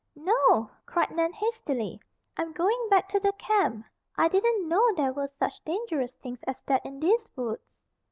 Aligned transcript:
"No!" 0.15 0.71
cried 0.87 1.11
Nan 1.11 1.31
hastily. 1.31 2.01
"I'm 2.35 2.53
going 2.53 2.87
back 2.89 3.07
to 3.09 3.19
the 3.19 3.33
camp. 3.33 3.85
I 4.17 4.29
didn't 4.29 4.67
know 4.67 4.91
there 4.95 5.13
were 5.13 5.27
such 5.37 5.63
dangerous 5.63 6.13
things 6.23 6.39
as 6.47 6.55
that 6.65 6.83
in 6.83 6.99
these 6.99 7.21
woods." 7.35 7.61